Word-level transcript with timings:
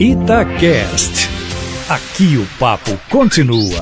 Itacast. 0.00 1.28
Aqui 1.88 2.36
o 2.36 2.58
papo 2.58 2.90
continua. 3.08 3.78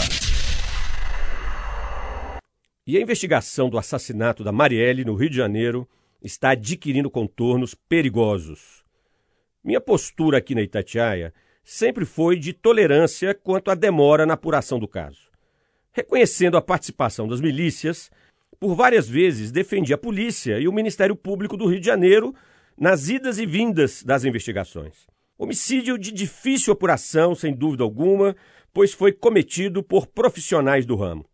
E 2.87 2.99
a 2.99 3.01
investigação 3.01 3.71
do 3.71 3.79
assassinato 3.79 4.45
da 4.45 4.53
Marielle 4.53 5.07
no 5.07 5.15
Rio 5.15 5.31
de 5.31 5.37
Janeiro 5.37 5.89
está 6.23 6.51
adquirindo 6.51 7.11
contornos 7.11 7.75
perigosos. 7.75 8.85
Minha 9.65 9.81
postura 9.81 10.37
aqui 10.37 10.55
na 10.55 10.61
Itatiaia 10.61 11.33
sempre 11.65 12.05
foi 12.05 12.39
de 12.39 12.53
tolerância 12.53 13.35
quanto 13.35 13.71
à 13.71 13.75
demora 13.75 14.27
na 14.27 14.35
apuração 14.35 14.79
do 14.79 14.87
caso. 14.87 15.31
Reconhecendo 15.93 16.59
a 16.59 16.63
participação 16.63 17.27
das 17.27 17.41
milícias, 17.41 18.11
por 18.61 18.75
várias 18.75 19.09
vezes 19.09 19.51
defendi 19.51 19.95
a 19.95 19.99
polícia 19.99 20.61
e 20.61 20.69
o 20.69 20.73
Ministério 20.73 21.17
Público 21.17 21.57
do 21.57 21.67
Rio 21.67 21.81
de 21.81 21.87
Janeiro 21.87 22.35
nas 22.79 23.09
idas 23.09 23.39
e 23.39 23.47
vindas 23.47 24.03
das 24.03 24.25
investigações. 24.25 25.11
Homicídio 25.43 25.99
de 25.99 26.13
difícil 26.13 26.73
apuração, 26.73 27.35
sem 27.35 27.53
dúvida 27.53 27.83
alguma, 27.83 28.37
pois 28.73 28.93
foi 28.93 29.11
cometido 29.11 29.83
por 29.83 30.07
profissionais 30.07 30.87
do 30.87 30.95
ramo. 30.95 31.29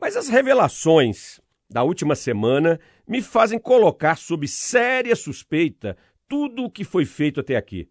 Mas 0.00 0.14
as 0.14 0.28
revelações 0.28 1.40
da 1.68 1.82
última 1.82 2.14
semana 2.14 2.78
me 3.04 3.20
fazem 3.20 3.58
colocar 3.58 4.14
sob 4.14 4.46
séria 4.46 5.16
suspeita 5.16 5.96
tudo 6.28 6.62
o 6.62 6.70
que 6.70 6.84
foi 6.84 7.04
feito 7.04 7.40
até 7.40 7.56
aqui. 7.56 7.88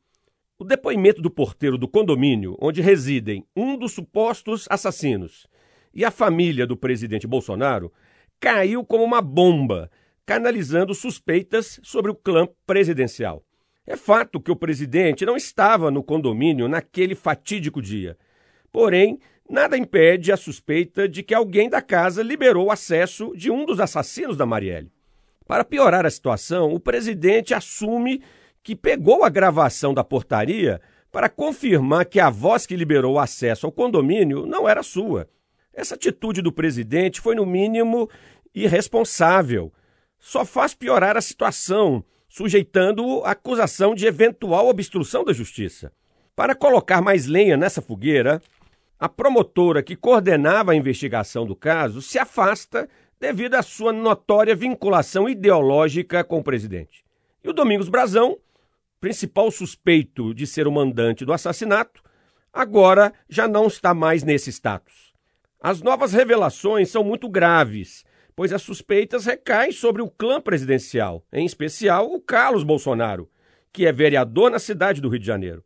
O 0.57 0.63
depoimento 0.63 1.21
do 1.21 1.29
porteiro 1.29 1.77
do 1.77 1.85
condomínio, 1.85 2.55
onde 2.61 2.81
residem 2.81 3.45
um 3.53 3.77
dos 3.77 3.91
supostos 3.91 4.67
assassinos, 4.69 5.47
e 5.93 6.05
a 6.05 6.11
família 6.11 6.65
do 6.65 6.77
presidente 6.77 7.27
Bolsonaro, 7.27 7.91
caiu 8.39 8.85
como 8.85 9.03
uma 9.03 9.21
bomba, 9.21 9.91
canalizando 10.25 10.95
suspeitas 10.95 11.77
sobre 11.83 12.09
o 12.09 12.15
clã 12.15 12.47
presidencial. 12.65 13.43
É 13.87 13.95
fato 13.95 14.41
que 14.41 14.51
o 14.51 14.55
presidente 14.55 15.25
não 15.25 15.37
estava 15.37 15.89
no 15.89 16.03
condomínio 16.03 16.67
naquele 16.67 17.15
fatídico 17.15 17.81
dia. 17.81 18.17
Porém, 18.69 19.17
nada 19.49 19.77
impede 19.77 20.29
a 20.29 20.35
suspeita 20.35 21.07
de 21.07 21.23
que 21.23 21.33
alguém 21.33 21.69
da 21.69 21.81
casa 21.81 22.21
liberou 22.21 22.65
o 22.65 22.71
acesso 22.71 23.31
de 23.33 23.49
um 23.49 23.65
dos 23.65 23.79
assassinos 23.79 24.35
da 24.35 24.45
Marielle. 24.45 24.91
Para 25.47 25.63
piorar 25.63 26.05
a 26.05 26.09
situação, 26.09 26.73
o 26.73 26.81
presidente 26.81 27.53
assume 27.53 28.21
que 28.61 28.75
pegou 28.75 29.23
a 29.23 29.29
gravação 29.29 29.93
da 29.93 30.03
portaria 30.03 30.81
para 31.09 31.29
confirmar 31.29 32.03
que 32.03 32.19
a 32.19 32.29
voz 32.29 32.65
que 32.65 32.75
liberou 32.75 33.13
o 33.13 33.19
acesso 33.19 33.65
ao 33.65 33.71
condomínio 33.71 34.45
não 34.45 34.67
era 34.67 34.83
sua. 34.83 35.29
Essa 35.73 35.95
atitude 35.95 36.41
do 36.41 36.51
presidente 36.51 37.21
foi, 37.21 37.35
no 37.35 37.45
mínimo, 37.45 38.09
irresponsável. 38.53 39.71
Só 40.19 40.43
faz 40.43 40.73
piorar 40.73 41.15
a 41.15 41.21
situação 41.21 42.03
sujeitando-o 42.37 43.23
à 43.25 43.31
acusação 43.31 43.95
de 43.95 44.05
eventual 44.05 44.67
obstrução 44.67 45.23
da 45.23 45.33
justiça. 45.33 45.91
Para 46.35 46.53
colocar 46.53 47.01
mais 47.01 47.25
lenha 47.25 47.57
nessa 47.57 47.81
fogueira, 47.81 48.39
a 48.99 49.09
promotora 49.09 49.81
que 49.81 49.95
coordenava 49.95 50.71
a 50.71 50.75
investigação 50.75 51.47
do 51.47 51.55
caso 51.55 51.99
se 51.99 52.19
afasta 52.19 52.87
devido 53.19 53.55
à 53.55 53.63
sua 53.63 53.91
notória 53.91 54.55
vinculação 54.55 55.27
ideológica 55.27 56.23
com 56.23 56.37
o 56.37 56.43
presidente. 56.43 57.03
E 57.43 57.49
o 57.49 57.53
Domingos 57.53 57.89
Brazão, 57.89 58.37
principal 59.01 59.49
suspeito 59.49 60.31
de 60.31 60.45
ser 60.45 60.67
o 60.67 60.71
mandante 60.71 61.25
do 61.25 61.33
assassinato, 61.33 62.03
agora 62.53 63.11
já 63.27 63.47
não 63.47 63.65
está 63.65 63.95
mais 63.95 64.21
nesse 64.21 64.51
status. 64.51 65.11
As 65.59 65.81
novas 65.81 66.13
revelações 66.13 66.91
são 66.91 67.03
muito 67.03 67.27
graves 67.27 68.05
pois 68.37 68.53
as 68.53 68.61
suspeitas 68.61 69.25
recaem 69.25 69.71
sobre 69.71 69.99
o 69.99 70.07
clã 70.07 70.39
presidencial, 70.39 71.25
em 71.33 71.43
especial 71.43 72.13
o 72.13 72.21
Carlos 72.21 72.63
Bolsonaro, 72.63 73.27
que 73.73 73.87
é 73.87 73.91
vereador 73.91 74.51
na 74.51 74.59
cidade 74.59 75.01
do 75.01 75.09
Rio 75.09 75.19
de 75.19 75.25
Janeiro. 75.25 75.63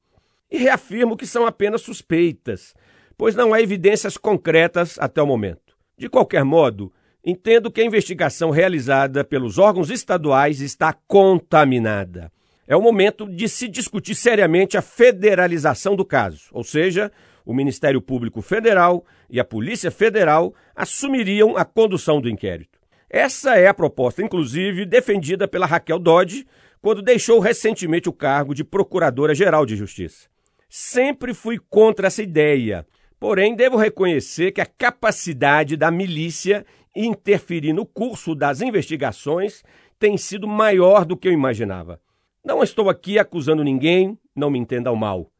E 0.49 0.57
reafirmo 0.57 1.17
que 1.17 1.27
são 1.27 1.45
apenas 1.45 1.81
suspeitas, 1.81 2.73
pois 3.17 3.35
não 3.35 3.53
há 3.53 3.61
evidências 3.61 4.15
concretas 4.15 4.97
até 4.99 5.21
o 5.21 5.27
momento. 5.27 5.75
De 5.97 6.07
qualquer 6.07 6.45
modo, 6.45 6.93
entendo 7.25 7.69
que 7.69 7.81
a 7.81 7.85
investigação 7.85 8.51
realizada 8.51 9.21
pelos 9.21 9.57
órgãos 9.57 9.89
estaduais 9.89 10.61
está 10.61 10.93
contaminada. 10.93 12.31
É 12.71 12.75
o 12.77 12.81
momento 12.81 13.27
de 13.27 13.49
se 13.49 13.67
discutir 13.67 14.15
seriamente 14.15 14.77
a 14.77 14.81
federalização 14.81 15.93
do 15.93 16.05
caso, 16.05 16.43
ou 16.53 16.63
seja, 16.63 17.11
o 17.45 17.53
Ministério 17.53 18.01
Público 18.01 18.41
Federal 18.41 19.05
e 19.29 19.41
a 19.41 19.43
Polícia 19.43 19.91
Federal 19.91 20.55
assumiriam 20.73 21.57
a 21.57 21.65
condução 21.65 22.21
do 22.21 22.29
inquérito. 22.29 22.79
Essa 23.09 23.57
é 23.57 23.67
a 23.67 23.73
proposta, 23.73 24.23
inclusive, 24.23 24.85
defendida 24.85 25.49
pela 25.49 25.65
Raquel 25.65 25.99
Dodge 25.99 26.47
quando 26.81 27.01
deixou 27.01 27.41
recentemente 27.41 28.07
o 28.07 28.13
cargo 28.13 28.55
de 28.55 28.63
Procuradora-Geral 28.63 29.65
de 29.65 29.75
Justiça. 29.75 30.29
Sempre 30.69 31.33
fui 31.33 31.59
contra 31.69 32.07
essa 32.07 32.23
ideia, 32.23 32.87
porém 33.19 33.53
devo 33.53 33.75
reconhecer 33.75 34.53
que 34.53 34.61
a 34.61 34.65
capacidade 34.65 35.75
da 35.75 35.91
milícia 35.91 36.65
interferir 36.95 37.73
no 37.73 37.85
curso 37.85 38.33
das 38.33 38.61
investigações 38.61 39.61
tem 39.99 40.17
sido 40.17 40.47
maior 40.47 41.03
do 41.03 41.17
que 41.17 41.27
eu 41.27 41.33
imaginava. 41.33 41.99
Não 42.43 42.63
estou 42.63 42.89
aqui 42.89 43.19
acusando 43.19 43.63
ninguém, 43.63 44.17
não 44.35 44.49
me 44.49 44.59
entendam 44.59 44.95
mal 44.95 45.31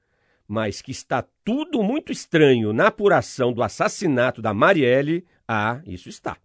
mas 0.52 0.82
que 0.82 0.92
está 0.92 1.26
tudo 1.46 1.82
muito 1.82 2.12
estranho 2.12 2.74
na 2.74 2.88
apuração 2.88 3.54
do 3.54 3.64
assassinato 3.64 4.42
da 4.42 4.54
Marielle, 4.54 5.26
ah, 5.48 5.80
isso 5.86 6.10
está. 6.10 6.36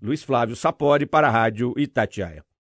Luiz 0.00 0.22
Flávio 0.22 0.54
Sapori 0.54 1.06
para 1.06 1.26
a 1.26 1.30
Rádio 1.30 1.74
Itatiaia. 1.76 2.44